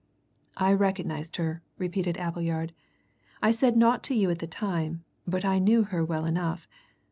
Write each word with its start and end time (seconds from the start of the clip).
"I 0.57 0.73
recognized 0.73 1.35
her," 1.35 1.61
repeated 1.77 2.17
Appleyard. 2.17 2.73
"I 3.39 3.51
said 3.51 3.77
naught 3.77 4.01
to 4.05 4.15
you 4.15 4.31
at 4.31 4.39
the 4.39 4.47
time, 4.47 5.03
but 5.27 5.45
I 5.45 5.59
knew 5.59 5.83
her 5.83 6.03
well 6.03 6.25
enough. 6.25 6.67